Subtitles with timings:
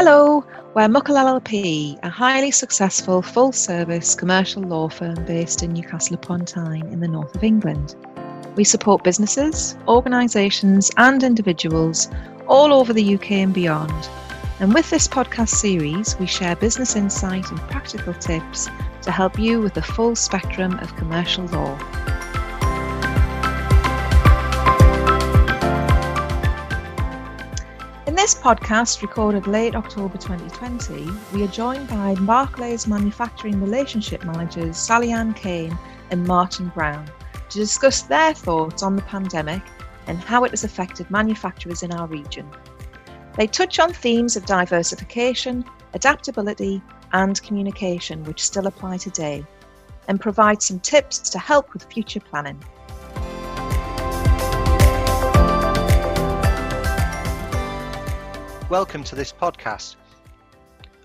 [0.00, 0.44] Hello,
[0.76, 6.44] we're Muckle LLP, a highly successful full service commercial law firm based in Newcastle upon
[6.44, 7.96] Tyne in the north of England.
[8.54, 12.08] We support businesses, organisations, and individuals
[12.46, 14.08] all over the UK and beyond.
[14.60, 18.68] And with this podcast series, we share business insight and practical tips
[19.02, 21.76] to help you with the full spectrum of commercial law.
[28.28, 35.12] This podcast, recorded late October 2020, we are joined by Barclays Manufacturing Relationship Managers Sally
[35.12, 35.78] Ann Cain
[36.10, 37.10] and Martin Brown
[37.48, 39.62] to discuss their thoughts on the pandemic
[40.08, 42.46] and how it has affected manufacturers in our region.
[43.38, 45.64] They touch on themes of diversification,
[45.94, 46.82] adaptability,
[47.14, 49.42] and communication, which still apply today,
[50.06, 52.62] and provide some tips to help with future planning.
[58.70, 59.96] Welcome to this podcast.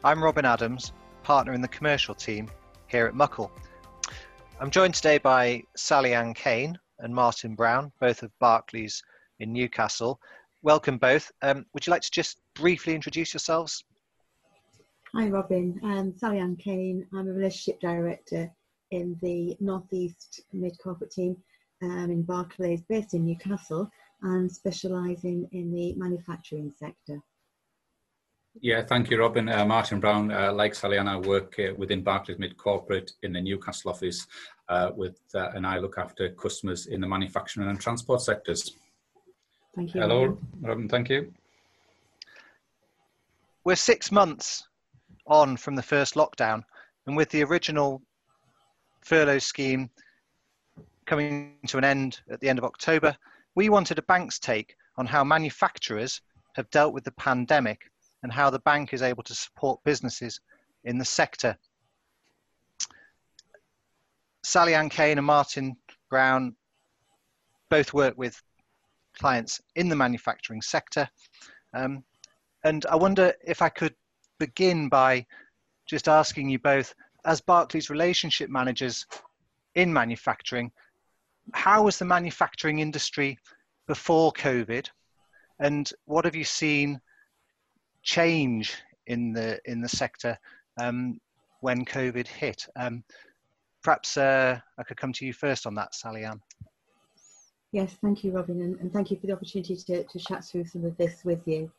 [0.03, 0.91] I'm Robin Adams,
[1.23, 2.49] partner in the commercial team
[2.87, 3.53] here at Muckle.
[4.59, 9.01] I'm joined today by Sally Ann Cain and Martin Brown, both of Barclays
[9.39, 10.19] in Newcastle.
[10.61, 11.31] Welcome both.
[11.41, 13.81] Um, would you like to just briefly introduce yourselves?
[15.15, 17.07] Hi Robin, I'm Sally Ann Cain.
[17.13, 18.51] I'm a relationship director
[18.91, 21.37] in the Northeast Mid Corporate team
[21.81, 23.89] um, in Barclays, based in Newcastle,
[24.21, 27.21] and specialising in the manufacturing sector.
[28.61, 29.49] Yeah, thank you, Robin.
[29.49, 33.89] Uh, Martin Brown, uh, like Saliana, work uh, within Barclays Mid Corporate in the Newcastle
[33.89, 34.27] office,
[34.69, 38.75] uh, with uh, and I look after customers in the manufacturing and transport sectors.
[39.75, 40.01] Thank you.
[40.01, 40.47] Hello, Robin.
[40.61, 40.89] Robin.
[40.89, 41.33] Thank you.
[43.63, 44.67] We're six months
[45.25, 46.63] on from the first lockdown,
[47.07, 48.03] and with the original
[49.01, 49.89] furlough scheme
[51.05, 53.15] coming to an end at the end of October,
[53.55, 56.21] we wanted a bank's take on how manufacturers
[56.55, 57.89] have dealt with the pandemic
[58.23, 60.39] and how the bank is able to support businesses
[60.85, 61.57] in the sector.
[64.43, 65.75] Sally Ann Cain and Martin
[66.09, 66.55] Brown
[67.69, 68.41] both work with
[69.17, 71.07] clients in the manufacturing sector.
[71.73, 72.03] Um,
[72.63, 73.95] and I wonder if I could
[74.39, 75.25] begin by
[75.85, 76.93] just asking you both,
[77.25, 79.05] as Barclays relationship managers
[79.75, 80.71] in manufacturing,
[81.53, 83.37] how was the manufacturing industry
[83.87, 84.87] before COVID?
[85.59, 87.01] And what have you seen
[88.03, 88.75] change
[89.07, 90.37] in the in the sector
[90.79, 91.19] um,
[91.61, 92.67] when COVID hit?
[92.75, 93.03] Um,
[93.83, 96.41] perhaps uh, I could come to you first on that, Sally Ann.
[97.71, 100.65] Yes, thank you, Robin, and, and thank you for the opportunity to, to chat through
[100.65, 101.71] some of this with you.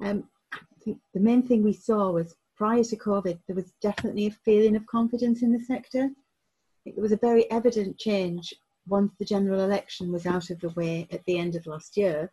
[0.00, 4.26] Um, I think the main thing we saw was prior to COVID, there was definitely
[4.26, 6.10] a feeling of confidence in the sector.
[6.84, 8.54] It was a very evident change
[8.86, 12.30] once the general election was out of the way at the end of last year.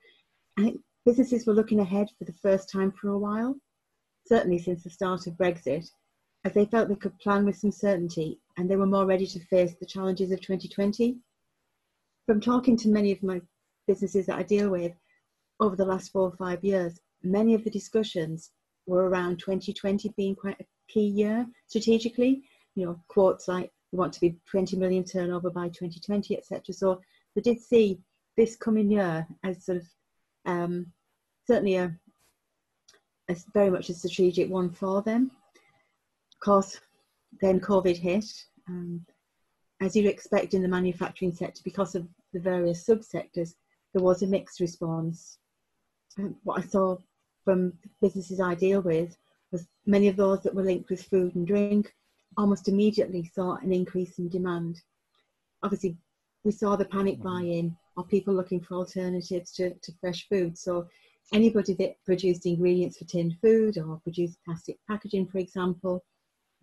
[0.58, 3.56] I think businesses were looking ahead for the first time for a while,
[4.28, 5.90] certainly since the start of Brexit,
[6.44, 9.40] as they felt they could plan with some certainty and they were more ready to
[9.46, 11.18] face the challenges of 2020.
[12.26, 13.42] From talking to many of my
[13.88, 14.94] businesses that I deal with
[15.60, 18.52] over the last four or five years, many of the discussions
[18.88, 22.44] were around 2020 being quite a key year strategically.
[22.76, 26.74] You know, quotes like we want to be 20 million turnover by 2020, etc.
[26.74, 27.02] So
[27.36, 28.00] they did see
[28.38, 29.88] this coming year as sort of
[30.46, 30.88] um,
[31.48, 31.96] certainly a,
[33.30, 35.32] a, very much a strategic one for them.
[36.34, 36.80] Of course,
[37.42, 38.26] then COVID hit.
[38.68, 39.06] Um,
[39.82, 43.56] as you'd expect in the manufacturing sector, because of the various subsectors,
[43.94, 45.38] there was a mixed response.
[46.18, 46.98] Um, what I saw
[47.44, 49.18] from businesses I deal with
[49.52, 51.94] was many of those that were linked with food and drink
[52.38, 54.82] almost immediately saw an increase in demand.
[55.64, 55.98] Obviously,
[56.44, 57.46] we saw the panic Mm-hmm.
[57.46, 60.58] buy-in or people looking for alternatives to, to fresh food.
[60.58, 60.88] So
[61.34, 66.04] anybody that produced ingredients for tinned food or produced plastic packaging, for example,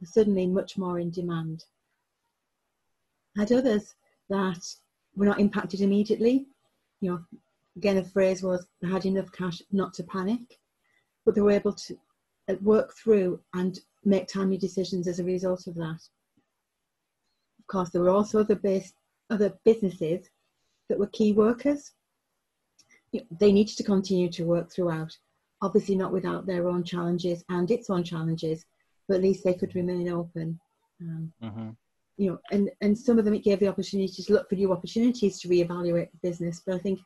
[0.00, 1.64] was suddenly much more in demand.
[3.36, 3.94] Had others
[4.28, 4.64] that
[5.16, 6.46] were not impacted immediately.
[7.00, 7.24] You know,
[7.76, 10.58] again, the phrase was they had enough cash not to panic,
[11.24, 11.98] but they were able to
[12.48, 16.00] uh, work through and make timely decisions as a result of that.
[17.58, 18.92] Of course, there were also other, base,
[19.30, 20.28] other businesses
[20.88, 21.92] that were key workers.
[23.12, 25.16] They needed to continue to work throughout,
[25.62, 28.64] obviously not without their own challenges and its own challenges,
[29.06, 30.58] but at least they could remain open.
[31.00, 31.70] Um, Mm-hmm.
[32.16, 34.72] you know, and, and some of them it gave the opportunity to look for new
[34.72, 36.60] opportunities to reevaluate the business.
[36.66, 36.98] But I think,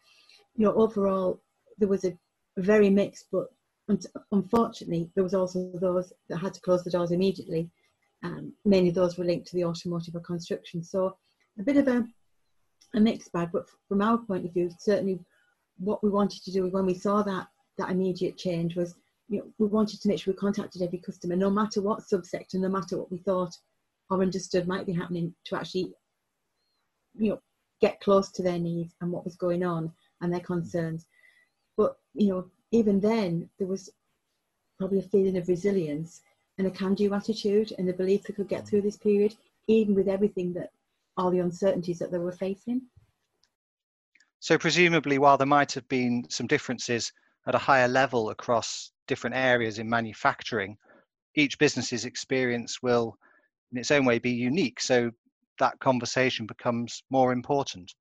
[0.57, 1.41] you know, overall
[1.79, 2.17] there was a
[2.57, 3.49] very mixed, but
[3.89, 4.01] un-
[4.33, 7.69] unfortunately there was also those that had to close the doors immediately.
[8.23, 10.83] Um, many of those were linked to the automotive or construction.
[10.83, 11.17] So
[11.59, 12.07] a bit of a,
[12.95, 15.21] a mixed bag, but from our point of view, certainly
[15.79, 17.49] what we wanted to do when we saw that
[17.79, 18.95] that immediate change was
[19.29, 22.55] you know, we wanted to make sure we contacted every customer, no matter what subsector,
[22.55, 23.57] no matter what we thought
[24.11, 25.93] or understood might be happening, to actually,
[27.15, 27.41] you know,
[27.81, 29.91] get close to their needs and what was going on
[30.21, 31.07] and their concerns.
[31.77, 33.91] But you know, even then, there was
[34.79, 36.21] probably a feeling of resilience
[36.59, 39.35] and a can-do attitude and the belief they could get through this period,
[39.67, 40.73] even with everything that
[41.17, 42.83] all the uncertainties that they were facing.
[44.41, 47.13] So presumably, while there might have been some differences
[47.47, 50.77] at a higher level across different areas in manufacturing,
[51.37, 53.17] each business's experience will,
[53.71, 54.81] in its own way, be unique.
[54.81, 55.11] So
[55.59, 57.93] that conversation becomes more important.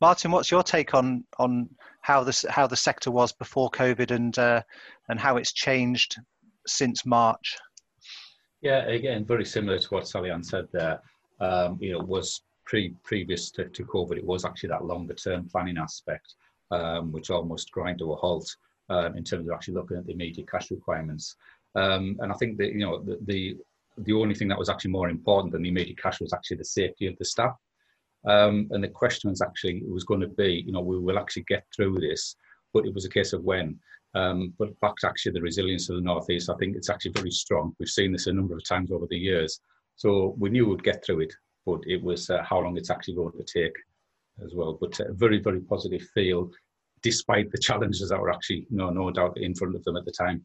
[0.00, 1.70] Martin, what's your take on on
[2.02, 4.62] how the how the sector was before COVID and uh,
[5.08, 6.16] and how it's changed
[6.66, 7.56] since March?
[8.60, 11.00] Yeah, again, very similar to what Sally Ann said there.
[11.40, 15.48] Um, you know, was pre previous to, to COVID, it was actually that longer term
[15.48, 16.34] planning aspect,
[16.70, 18.56] um, which almost grind to a halt
[18.88, 21.36] um, in terms of actually looking at the immediate cash requirements.
[21.74, 23.56] Um, and I think that you know the, the,
[23.98, 26.64] the only thing that was actually more important than the immediate cash was actually the
[26.64, 27.56] safety of the staff.
[28.26, 31.18] Um, and the question was actually it was going to be, you know, we will
[31.18, 32.36] actually get through this,
[32.72, 33.78] but it was a case of when.
[34.14, 37.32] Um, but back to actually the resilience of the northeast, I think it's actually very
[37.32, 37.74] strong.
[37.78, 39.60] We've seen this a number of times over the years,
[39.96, 41.34] so we knew we'd get through it
[41.66, 43.74] but it was uh, how long it's actually going to take
[44.44, 44.76] as well.
[44.80, 46.50] But a uh, very, very positive feel,
[47.02, 50.12] despite the challenges that were actually, no, no doubt, in front of them at the
[50.12, 50.44] time.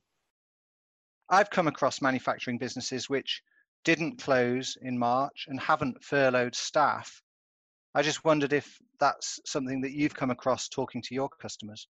[1.30, 3.42] I've come across manufacturing businesses which
[3.86, 7.22] didn't close in March and haven't furloughed staff.
[7.96, 11.88] I just wondered if that's something that you've come across talking to your customers.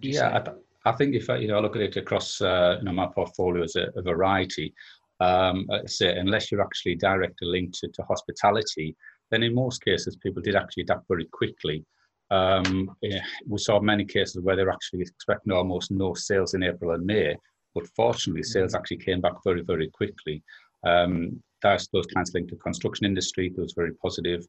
[0.00, 0.42] Yeah,
[0.84, 2.92] I, I, think if I, you know, I look at it across uh, you know,
[2.92, 4.74] my portfolio as a, a variety,
[5.20, 8.94] um, say, unless you're actually directly linked to, to, hospitality,
[9.30, 11.84] then in most cases people did actually adapt very quickly.
[12.30, 16.92] Um, yeah, we saw many cases where they're actually expecting almost no sales in April
[16.92, 17.36] and May,
[17.74, 18.78] but fortunately sales mm.
[18.78, 20.42] actually came back very, very quickly.
[20.84, 24.46] Um, that's those clients linked to construction industry, that was very positive.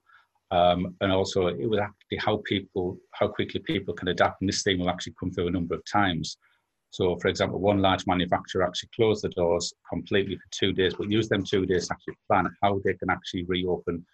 [0.49, 4.41] Um, and also it was actually how people, how quickly people can adapt.
[4.41, 6.37] And this thing will actually come through a number of times.
[6.89, 11.09] So, for example, one large manufacturer actually closed the doors completely for two days, but
[11.09, 14.05] used them two days to actually plan how they can actually reopen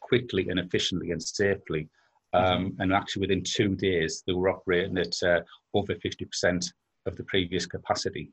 [0.00, 1.88] quickly and efficiently and safely.
[2.32, 2.80] Um, mm-hmm.
[2.80, 5.40] and actually, within two days, they were operating at uh,
[5.74, 6.72] over 50%
[7.06, 8.30] of the previous capacity.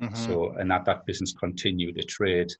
[0.00, 0.14] Mm-hmm.
[0.14, 2.50] So, and that, that business continued to trade.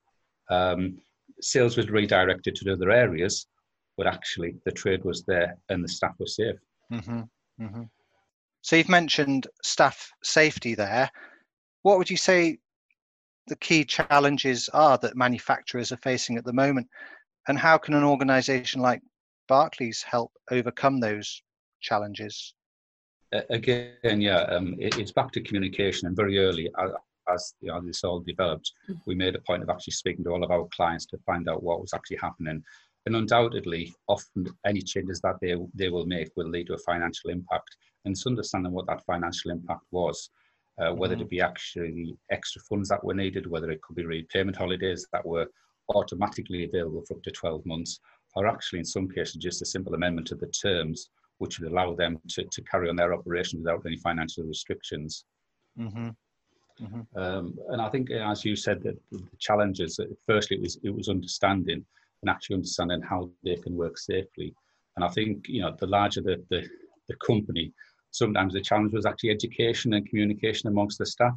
[0.50, 0.98] Um,
[1.40, 3.46] sales was redirected to other areas,
[3.96, 6.56] but actually, the trade was there and the staff was safe.
[6.92, 7.20] Mm-hmm.
[7.64, 7.82] mm-hmm.
[8.64, 11.10] So you've mentioned staff safety there.
[11.82, 12.56] What would you say
[13.46, 16.88] the key challenges are that manufacturers are facing at the moment?
[17.46, 19.02] And how can an organization like
[19.48, 21.42] Barclays help overcome those
[21.82, 22.54] challenges?
[23.50, 26.08] Again, yeah, um, it, it's back to communication.
[26.08, 26.70] And very early,
[27.30, 28.98] as you know, this all developed, mm.
[29.04, 31.62] we made a point of actually speaking to all of our clients to find out
[31.62, 32.64] what was actually happening.
[33.04, 37.28] And undoubtedly, often any changes that they, they will make will lead to a financial
[37.28, 40.30] impact and it's understanding what that financial impact was,
[40.78, 41.22] uh, whether mm-hmm.
[41.22, 45.24] it be actually extra funds that were needed, whether it could be repayment holidays that
[45.24, 45.46] were
[45.94, 48.00] automatically available for up to 12 months,
[48.34, 51.94] or actually in some cases just a simple amendment to the terms which would allow
[51.94, 55.24] them to, to carry on their operation without any financial restrictions.
[55.78, 56.10] Mm-hmm.
[56.82, 57.18] Mm-hmm.
[57.18, 60.00] Um, and I think, as you said, that the challenges.
[60.26, 61.84] Firstly, it was it was understanding
[62.22, 64.54] and actually understanding how they can work safely.
[64.96, 66.68] And I think you know the larger the the,
[67.08, 67.72] the company,
[68.14, 71.34] sometimes the challenge was actually education and communication amongst the staff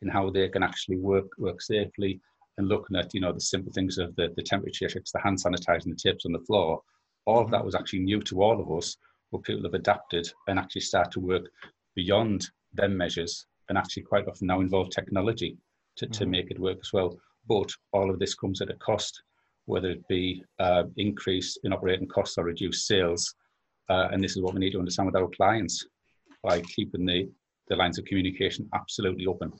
[0.00, 2.20] in how they can actually work work safely
[2.56, 5.38] and looking at you know the simple things of the, the temperature checks, the hand
[5.38, 6.80] sanitizing, the tips on the floor.
[7.26, 8.96] All of that was actually new to all of us,
[9.32, 11.50] but people have adapted and actually start to work
[11.96, 15.58] beyond them measures and actually quite often now involve technology
[15.96, 16.12] to, mm-hmm.
[16.12, 17.18] to make it work as well.
[17.48, 19.22] But all of this comes at a cost,
[19.66, 23.34] whether it be uh, increase in operating costs or reduced sales.
[23.88, 25.84] Uh, and this is what we need to understand with our clients
[26.42, 27.30] by keeping the,
[27.68, 29.52] the lines of communication absolutely open.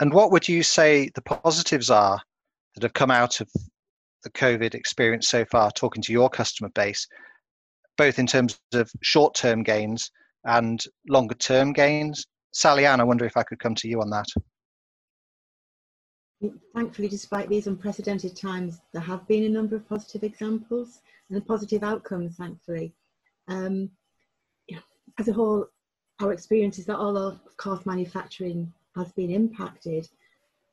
[0.00, 2.20] And what would you say the positives are
[2.74, 3.48] that have come out of
[4.24, 7.06] the COVID experience so far, talking to your customer base,
[7.96, 10.10] both in terms of short term gains
[10.44, 12.26] and longer term gains?
[12.52, 14.26] Sally Ann, I wonder if I could come to you on that.
[16.74, 21.00] Thankfully, despite these unprecedented times, there have been a number of positive examples
[21.30, 22.92] and positive outcomes, thankfully.
[23.48, 23.90] Um,
[25.18, 25.66] as a whole,
[26.20, 30.08] our experience is that although, of course, manufacturing has been impacted,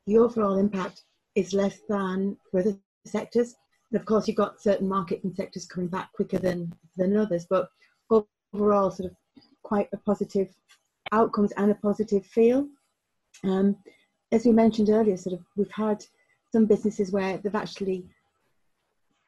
[0.06, 1.02] the overall impact
[1.34, 3.54] is less than for other sectors.
[3.90, 7.46] And of course, you've got certain markets and sectors coming back quicker than, than others,
[7.48, 7.68] but
[8.10, 9.16] overall, sort of
[9.62, 10.48] quite a positive
[11.12, 12.68] outcomes and a positive feel.
[13.44, 13.76] Um,
[14.30, 16.04] as we mentioned earlier, sort of we've had
[16.50, 18.06] some businesses where they've actually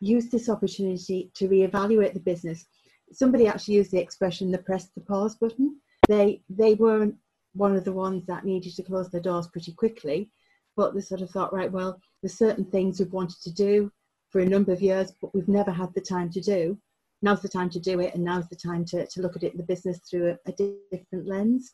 [0.01, 2.67] used this opportunity to reevaluate the business.
[3.13, 7.17] Somebody actually used the expression "the press the pause button." They they weren't
[7.55, 10.31] one of the ones that needed to close their doors pretty quickly,
[10.77, 13.93] but they sort of thought, right, well, there's certain things we've wanted to do
[14.31, 16.77] for a number of years, but we've never had the time to do.
[17.23, 19.57] Now's the time to do it, and now's the time to, to look at it
[19.57, 20.53] the business through a, a
[20.91, 21.73] different lens.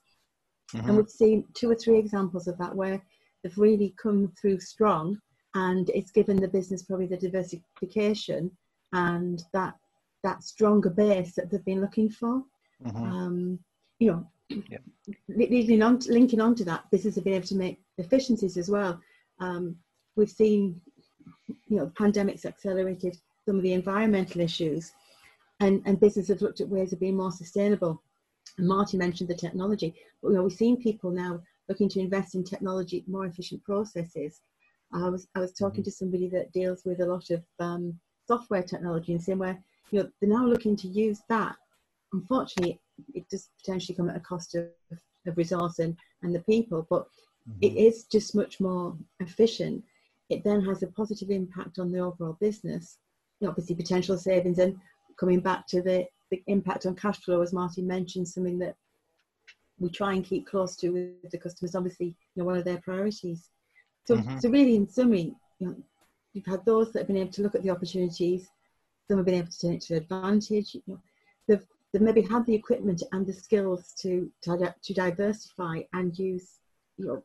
[0.75, 0.89] Mm-hmm.
[0.89, 3.03] And we've seen two or three examples of that where
[3.43, 5.19] they've really come through strong
[5.55, 8.51] and it's given the business probably the diversification
[8.93, 9.75] and that
[10.23, 12.43] that stronger base that they've been looking for.
[12.85, 13.03] Mm-hmm.
[13.03, 13.59] Um,
[14.01, 14.27] you know,
[14.69, 14.83] yep.
[15.29, 19.01] linking on linking onto that, business have been able to make efficiencies as well.
[19.39, 19.77] Um,
[20.17, 20.81] we've seen,
[21.69, 23.17] you know, pandemics accelerated
[23.47, 24.93] some of the environmental issues,
[25.61, 28.03] and and businesses have looked at ways of being more sustainable.
[28.59, 32.35] And Marty mentioned the technology, but you know, we've seen people now looking to invest
[32.35, 34.41] in technology, more efficient processes.
[34.93, 35.91] I was I was talking mm-hmm.
[35.91, 40.03] to somebody that deals with a lot of um, software technology and saying where you
[40.03, 41.57] know they're now looking to use that.
[42.13, 42.81] Unfortunately,
[43.15, 44.69] it does potentially come at a cost of,
[45.27, 47.07] of resource and, and the people, but
[47.49, 47.59] mm-hmm.
[47.61, 49.83] it is just much more efficient.
[50.29, 52.99] It then has a positive impact on the overall business.
[53.41, 54.77] You know, obviously, potential savings and
[55.19, 58.77] coming back to the, the impact on cash flow, as Martin mentioned, something that
[59.79, 61.75] we try and keep close to with the customers.
[61.75, 63.49] Obviously, you know, one of their priorities.
[64.07, 64.39] So, mm-hmm.
[64.39, 65.77] so really, in summary, you know,
[66.33, 68.49] you've had those that have been able to look at the opportunities.
[69.09, 70.75] Some have been able to turn it to advantage.
[70.75, 71.01] You know,
[71.49, 76.59] they've, they've maybe had the equipment and the skills to, to to diversify and use,
[76.97, 77.23] you know,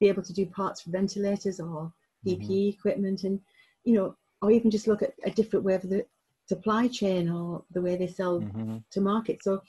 [0.00, 1.92] be able to do parts for ventilators or
[2.26, 2.78] PPE mm-hmm.
[2.78, 3.40] equipment, and
[3.84, 6.04] you know, or even just look at a different way of the
[6.48, 8.78] supply chain or the way they sell mm-hmm.
[8.90, 9.42] to market.
[9.42, 9.62] So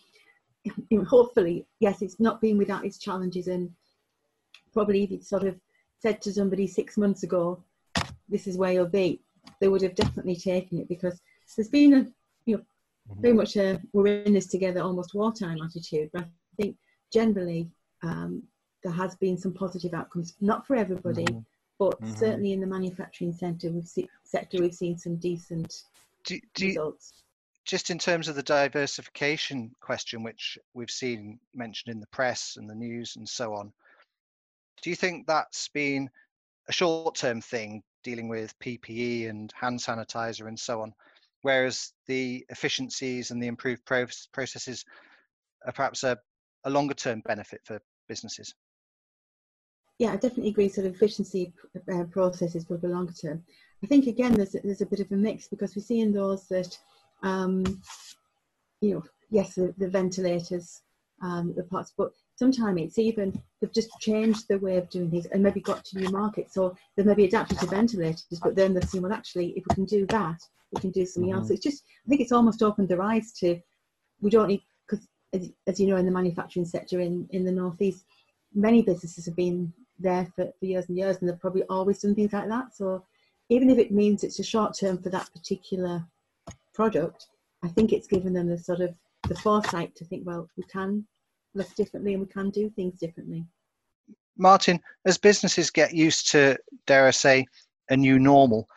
[1.08, 3.48] hopefully, yes, it's not been without its challenges.
[3.48, 3.72] And
[4.74, 5.56] probably if you'd sort of
[6.00, 7.62] said to somebody six months ago,
[8.30, 9.22] this is where you'll be,
[9.60, 11.22] they would have definitely taken it because
[11.56, 12.08] there's been a,
[12.46, 12.64] you know.
[13.18, 16.10] Very much a we're in this together almost wartime attitude.
[16.14, 16.76] But I think
[17.12, 17.70] generally
[18.04, 18.44] um,
[18.84, 21.40] there has been some positive outcomes, not for everybody, mm-hmm.
[21.78, 22.16] but mm-hmm.
[22.16, 25.84] certainly in the manufacturing sector, we've seen, sector we've seen some decent
[26.24, 27.14] do, do results.
[27.16, 27.24] You,
[27.66, 32.70] just in terms of the diversification question, which we've seen mentioned in the press and
[32.70, 33.72] the news and so on,
[34.82, 36.10] do you think that's been
[36.68, 40.94] a short term thing dealing with PPE and hand sanitizer and so on,
[41.42, 44.86] whereas the efficiencies and the improved processes
[45.66, 46.18] are perhaps a,
[46.66, 48.54] a longer term benefit for businesses?
[49.98, 50.70] Yeah, I definitely agree.
[50.70, 51.52] Sort of efficiency
[51.94, 53.44] uh, processes for the longer term.
[53.84, 56.48] I think again, there's there's a bit of a mix because we see in those
[56.48, 56.78] that
[57.22, 57.64] um,
[58.82, 60.82] you know, yes, the, the ventilators,
[61.22, 65.26] um, the parts, but sometimes it's even they've just changed the way of doing things
[65.28, 66.54] and maybe got to new markets.
[66.54, 69.86] So they maybe adapted to ventilators, but then they've seen, well, actually, if we can
[69.86, 70.40] do that,
[70.72, 71.40] we can do something mm-hmm.
[71.40, 71.50] else.
[71.50, 73.60] It's just, I think it's almost opened their eyes to,
[74.22, 77.52] we don't need, because as, as, you know, in the manufacturing sector in, in the
[77.52, 78.06] Northeast,
[78.54, 82.16] many businesses have been there for, for years and years and they've probably always done
[82.16, 82.76] things like that.
[82.76, 83.04] So
[83.50, 86.06] even if it means it's a short term for that particular
[86.74, 87.28] product,
[87.64, 88.94] I think it's given them the sort of
[89.28, 91.06] the foresight to think, well, we can
[91.54, 93.46] look differently and we can do things differently.
[94.38, 96.58] Martin, as businesses get used to,
[96.88, 97.46] dare I say,
[97.90, 98.68] a new normal,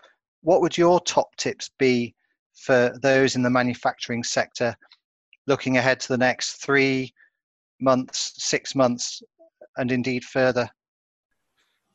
[0.43, 2.15] what would your top tips be
[2.55, 4.77] for those in the manufacturing sector
[5.47, 7.13] looking ahead to the next three
[7.81, 9.23] months, six months,
[9.77, 10.69] and indeed further?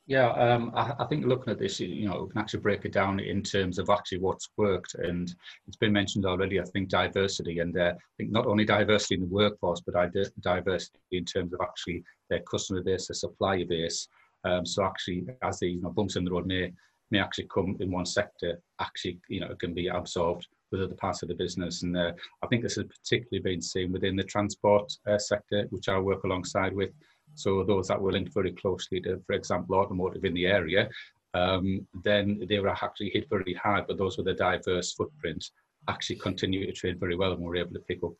[0.06, 2.92] Yeah, um, I, I, think looking at this, you know, we can actually break it
[2.92, 4.94] down in terms of actually what's worked.
[4.94, 5.30] And
[5.66, 7.58] it's been mentioned already, I think, diversity.
[7.58, 11.60] And uh, I think not only diversity in the workforce, but diversity in terms of
[11.60, 14.08] actually their customer base, their supplier base.
[14.44, 16.72] Um, so actually, as the you know, bumps in the road may,
[17.10, 21.22] may actually come in one sector, actually, you know, can be absorbed with other parts
[21.22, 21.82] of the business.
[21.82, 22.12] And uh,
[22.42, 26.24] I think this has particularly been seen within the transport uh, sector, which I work
[26.24, 26.90] alongside with.
[27.34, 30.88] So those that were linked very closely to, for example, automotive in the area,
[31.34, 35.44] um, then they were actually hit very hard, but those with a diverse footprint
[35.88, 38.12] actually continue to trade very well and were able to pick up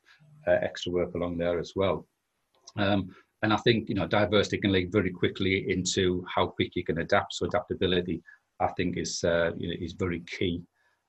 [0.46, 2.06] uh, extra work along there as well.
[2.76, 6.84] Um, and I think you know diversity can lead very quickly into how quick you
[6.84, 7.34] can adapt.
[7.34, 8.22] So adaptability,
[8.60, 10.62] I think, is uh, you know, is very key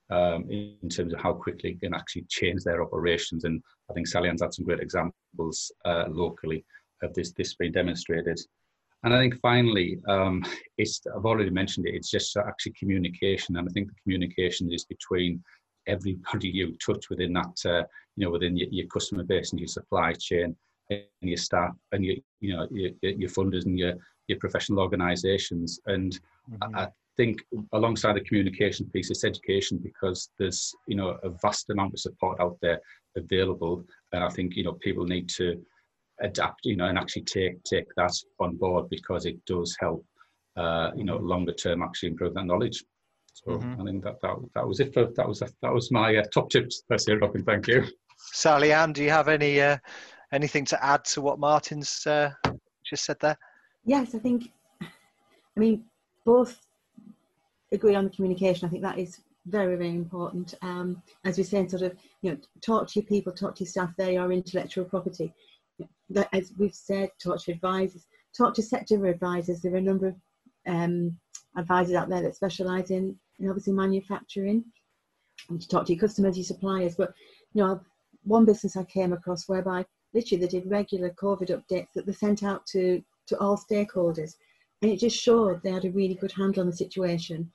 [0.09, 3.43] um, in terms of how quickly you can actually change their operations.
[3.43, 6.65] And I think Sally-Ann's had some great examples uh, locally
[7.03, 8.39] of this this being demonstrated.
[9.03, 10.43] And I think finally, um,
[10.77, 11.95] it's I've already mentioned it.
[11.95, 15.43] It's just actually communication, and I think the communication is between
[15.87, 17.83] everybody you touch within that, uh,
[18.15, 20.55] you know, within your, your, customer base and your supply chain,
[20.89, 23.93] and your staff and your you know your, your funders and your
[24.27, 25.79] your professional organisations.
[25.85, 26.19] And
[26.51, 26.75] mm-hmm.
[26.75, 26.87] I
[27.19, 31.99] think alongside the communication piece, it's education because there's you know a vast amount of
[31.99, 32.79] support out there
[33.17, 33.83] available,
[34.13, 35.61] and I think you know people need to
[36.21, 40.05] adapt, you know, and actually take take that on board because it does help,
[40.55, 42.83] uh, you know, longer term actually improve that knowledge.
[43.33, 43.81] So mm-hmm.
[43.81, 46.49] I think that, that that was it for that was that was my uh, top
[46.49, 46.83] tips.
[46.89, 47.43] That's it, Robin.
[47.43, 47.83] Thank you.
[48.31, 49.77] Sally Ann, do you have any uh,
[50.31, 52.31] anything to add to what Martin's uh,
[52.89, 53.37] just said there?
[53.83, 54.51] Yes, I think.
[54.81, 55.83] I mean,
[56.25, 56.68] both
[57.71, 58.67] agree on the communication.
[58.67, 60.53] I think that is very, very important.
[60.61, 63.69] Um, as we say, sort of, you know, talk to your people, talk to your
[63.69, 63.91] staff.
[63.97, 65.33] They are intellectual property.
[66.33, 68.05] As we've said, talk to advisors,
[68.37, 69.61] talk to sector advisors.
[69.61, 70.15] There are a number of
[70.67, 71.17] um,
[71.57, 74.63] advisors out there that specialise in, in obviously manufacturing.
[75.49, 76.95] And to talk to your customers, your suppliers.
[76.95, 77.13] But
[77.53, 77.81] you know,
[78.23, 82.43] one business I came across whereby literally they did regular COVID updates that they sent
[82.43, 84.35] out to to all stakeholders,
[84.81, 87.49] and it just showed they had a really good handle on the situation,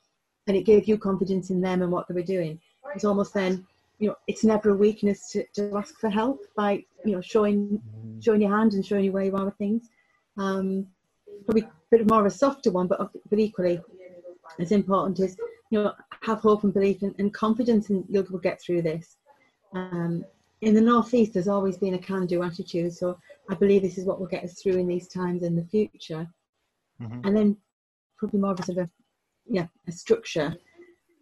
[0.47, 2.61] and it gave you confidence in them and what they were doing.
[2.95, 3.67] It's almost then,
[3.99, 7.81] you know, it's never a weakness to, to ask for help by you know showing
[8.21, 9.89] showing your hand and showing you where you are with things.
[10.37, 10.87] Um,
[11.47, 13.81] probably a bit more of a softer one, but but equally
[14.59, 15.37] as important is
[15.71, 19.17] you know have hope and belief and, and confidence, and you'll get through this.
[19.73, 20.25] Um,
[20.61, 23.19] in the northeast, there's always been a can-do attitude, so
[23.51, 26.27] I believe this is what will get us through in these times in the future.
[27.03, 27.21] Mm-hmm.
[27.27, 27.57] And then
[28.17, 28.89] probably more of a sort of
[29.49, 30.57] yeah a structure.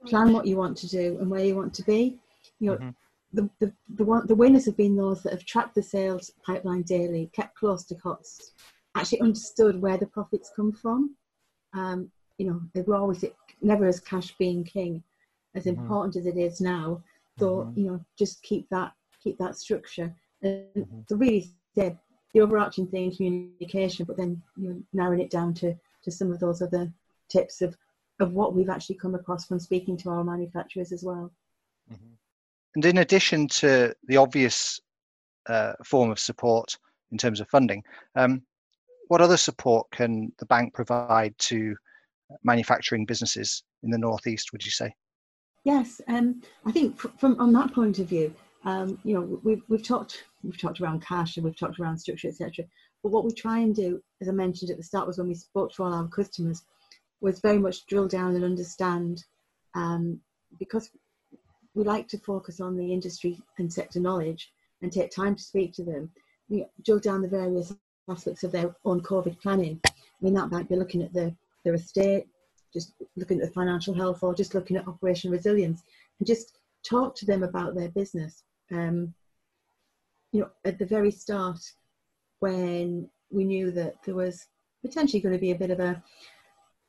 [0.07, 2.19] Plan what you want to do and where you want to be.
[2.59, 2.91] You know, mm-hmm.
[3.33, 6.83] the, the, the, one, the winners have been those that have tracked the sales pipeline
[6.83, 8.51] daily, kept close to costs,
[8.97, 11.15] actually understood where the profits come from.
[11.73, 13.25] Um, you know, they were always
[13.61, 15.03] never as cash being king,
[15.55, 15.81] as mm-hmm.
[15.81, 17.03] important as it is now.
[17.39, 17.81] So mm-hmm.
[17.81, 20.13] you know, just keep that keep that structure.
[20.43, 21.01] And mm-hmm.
[21.09, 21.99] so really said
[22.35, 26.41] the overarching thing, communication, but then you know, narrowing it down to to some of
[26.41, 26.93] those other
[27.29, 27.77] tips of
[28.21, 31.33] of what we've actually come across from speaking to our manufacturers as well.
[31.93, 32.15] Mm-hmm.
[32.75, 34.81] And in addition to the obvious
[35.49, 36.77] uh, form of support
[37.11, 37.83] in terms of funding,
[38.17, 38.43] um,
[39.09, 41.75] what other support can the bank provide to
[42.45, 44.53] manufacturing businesses in the northeast?
[44.53, 44.95] Would you say?
[45.65, 49.83] Yes, um, I think from on that point of view, um, you know, we've we've
[49.83, 52.65] talked we've talked around cash and we've talked around structure, etc.
[53.03, 55.35] But what we try and do, as I mentioned at the start, was when we
[55.35, 56.63] spoke to all our customers,
[57.23, 59.25] was very much drill down and understand,
[59.75, 60.21] um,
[60.59, 60.91] because
[61.75, 65.73] we like to focus on the industry and sector knowledge and take time to speak
[65.73, 66.11] to them.
[66.51, 67.73] We drill down the various
[68.11, 69.81] aspects of their own COVID planning.
[69.87, 72.27] I mean, that might be looking at the, their estate,
[72.75, 75.83] just looking at the financial health, or just looking at operational resilience,
[76.19, 78.43] and just talk to them about their business.
[78.71, 79.15] Um,
[80.33, 81.61] you know, at the very start,
[82.41, 84.47] when we knew that there was
[84.83, 86.03] potentially going to be a bit of a,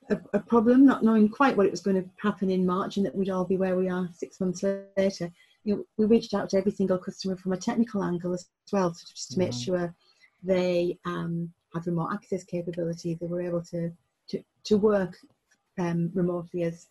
[0.09, 3.05] a, a problem, not knowing quite what it was going to happen in March, and
[3.05, 4.63] that we'd all be where we are six months
[4.97, 5.31] later.
[5.63, 8.93] You know, we reached out to every single customer from a technical angle as well,
[8.93, 9.59] so just to make mm-hmm.
[9.59, 9.95] sure
[10.43, 13.91] they um, had remote access capability, they were able to
[14.29, 15.17] to, to work
[15.79, 16.87] um, remotely as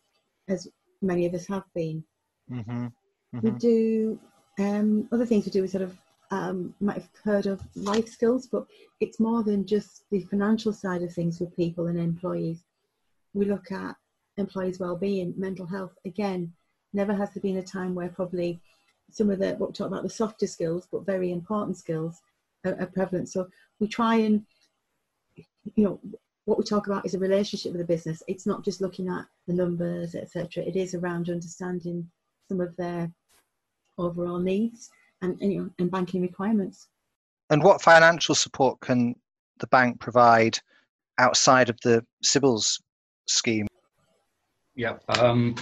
[0.48, 0.68] as
[1.00, 2.02] many of us have been.
[2.50, 2.86] Mm-hmm.
[2.86, 3.40] Mm-hmm.
[3.40, 4.18] We do
[4.58, 5.96] um, other things we do is sort of
[6.30, 8.66] um, might have heard of life skills, but
[9.00, 12.64] it's more than just the financial side of things with people and employees.
[13.34, 13.96] We look at
[14.36, 15.92] employees' well-being, mental health.
[16.04, 16.52] Again,
[16.92, 18.60] never has there been a time where probably
[19.10, 22.20] some of the what we talk about the softer skills, but very important skills,
[22.64, 23.28] are, are prevalent.
[23.28, 24.44] So we try and
[25.76, 26.00] you know
[26.44, 28.22] what we talk about is a relationship with the business.
[28.26, 30.64] It's not just looking at the numbers, etc.
[30.64, 32.10] It is around understanding
[32.48, 33.10] some of their
[33.98, 34.90] overall needs
[35.20, 36.88] and, and, you know, and banking requirements.
[37.50, 39.14] And what financial support can
[39.58, 40.58] the bank provide
[41.18, 42.80] outside of the CBILS
[43.26, 43.66] scheme?
[44.74, 45.54] Yeah, um,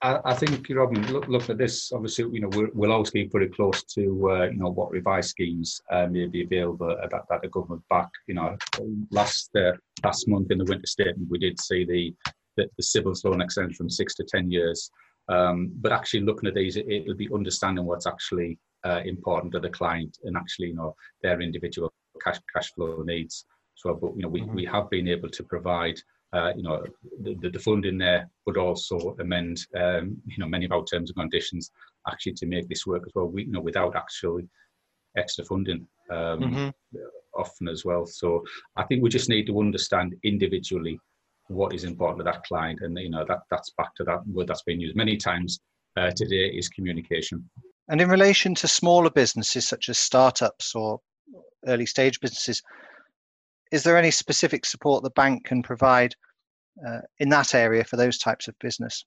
[0.00, 1.92] I, I, think Robin, look, look at this.
[1.92, 5.30] Obviously, you know, we will always keep pretty close to uh, you know what revised
[5.30, 8.08] schemes uh, may be available that, that the government back.
[8.26, 8.56] You know,
[9.10, 9.72] last uh,
[10.02, 12.14] last month in the winter statement, we did see the
[12.56, 14.90] the, the CBILS loan extension from six to ten years.
[15.28, 19.60] Um, but actually looking at these, it, will be understanding what's actually uh, important to
[19.60, 23.44] the client and actually, you know, their individual cash cash flow needs.
[23.74, 24.54] So, but you know, we, mm-hmm.
[24.54, 25.98] we have been able to provide,
[26.34, 26.82] uh, you know,
[27.22, 31.16] the, the funding there, but also amend, um, you know, many of our terms and
[31.16, 31.70] conditions
[32.10, 33.26] actually to make this work as well.
[33.26, 34.48] We, you know, without actually
[35.16, 36.98] extra funding um, mm-hmm.
[37.36, 38.04] often as well.
[38.06, 38.44] So,
[38.76, 40.98] I think we just need to understand individually
[41.48, 44.46] what is important to that client and you know that that's back to that word
[44.46, 45.60] that's been used many times
[45.98, 47.44] uh, today is communication
[47.88, 51.00] and in relation to smaller businesses such as startups or
[51.66, 52.62] early stage businesses.
[53.74, 56.14] Is there any specific support the bank can provide
[56.86, 59.04] uh, in that area for those types of business?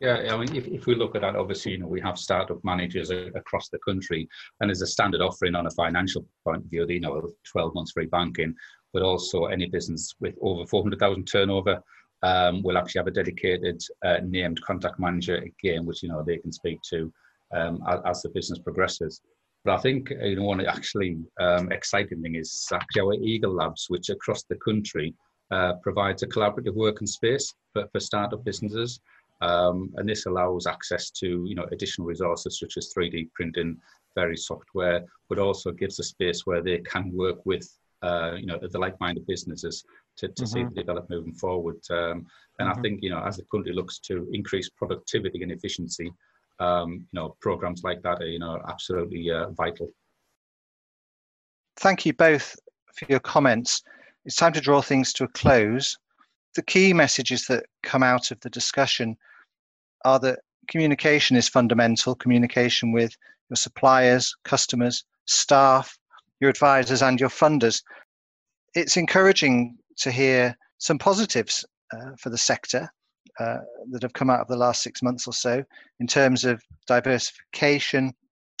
[0.00, 2.58] Yeah, I mean, if, if we look at that, obviously, you know, we have startup
[2.64, 4.28] managers across the country,
[4.60, 7.92] and as a standard offering on a financial point of view, you know, 12 months
[7.92, 8.52] free banking,
[8.92, 11.80] but also any business with over 400,000 turnover
[12.24, 16.38] um, will actually have a dedicated uh, named contact manager again, which you know they
[16.38, 17.12] can speak to
[17.54, 19.20] um, as, as, the business progresses.
[19.64, 23.86] But I think you know one actually um, exciting thing is actually our Eagle Labs,
[23.88, 25.14] which across the country
[25.50, 29.00] uh, provides a collaborative working space for, for startup businesses.
[29.40, 33.78] Um, and this allows access to you know additional resources such as 3D printing,
[34.14, 37.66] various software, but also gives a space where they can work with
[38.02, 39.84] uh, you know the like-minded businesses
[40.16, 40.44] to, to mm-hmm.
[40.44, 41.80] see the develop moving forward.
[41.90, 42.26] Um,
[42.58, 42.78] and mm-hmm.
[42.78, 46.12] I think you know as the country looks to increase productivity and efficiency,
[46.60, 49.90] um, you know programs like that are you know absolutely uh, vital.
[51.76, 52.56] Thank you both
[52.94, 53.82] for your comments.
[54.24, 55.96] It's time to draw things to a close.
[56.54, 59.16] The key messages that come out of the discussion
[60.04, 62.14] are that communication is fundamental.
[62.14, 63.16] Communication with
[63.50, 65.98] your suppliers, customers, staff,
[66.40, 67.82] your advisors, and your funders.
[68.74, 72.90] It's encouraging to hear some positives uh, for the sector
[73.40, 73.58] uh,
[73.90, 75.62] that have come out of the last six months or so
[76.00, 78.12] in terms of diversification,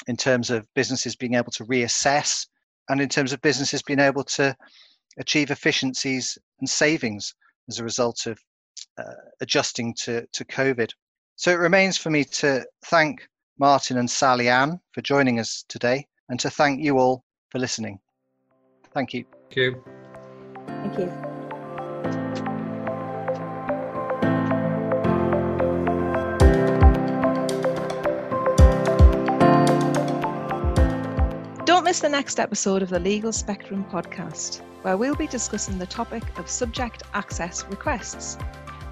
[0.06, 2.46] in terms of businesses being able to reassess,
[2.88, 4.54] and in terms of businesses being able to
[5.18, 7.34] achieve efficiencies and savings
[7.68, 8.38] as a result of
[8.98, 9.04] uh,
[9.40, 10.90] adjusting to, to COVID.
[11.36, 13.26] So it remains for me to thank
[13.58, 17.98] Martin and Sally Ann for joining us today and to thank you all for listening.
[18.92, 19.24] Thank you.
[19.50, 19.82] Thank you.
[20.66, 21.33] Thank you.
[31.84, 35.84] Don't miss the next episode of the Legal Spectrum podcast, where we'll be discussing the
[35.84, 38.38] topic of subject access requests,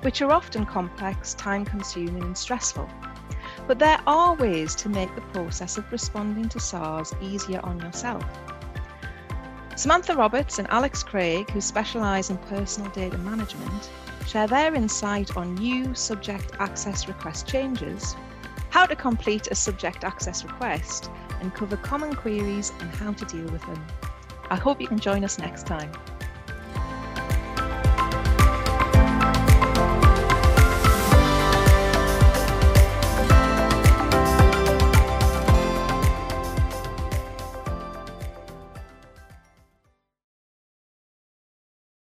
[0.02, 2.86] which are often complex, time consuming, and stressful.
[3.66, 8.26] But there are ways to make the process of responding to SARs easier on yourself.
[9.74, 13.90] Samantha Roberts and Alex Craig, who specialise in personal data management,
[14.26, 18.14] share their insight on new subject access request changes,
[18.68, 21.10] how to complete a subject access request,
[21.42, 23.84] and cover common queries and how to deal with them.
[24.48, 25.92] I hope you can join us next time.